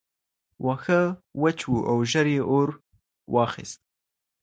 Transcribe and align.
واښه 0.65 1.01
وچ 1.41 1.59
وو 1.71 1.79
او 1.89 1.97
ژر 2.11 2.27
یې 2.35 2.41
اور 2.51 2.69
واخیست. 3.33 3.79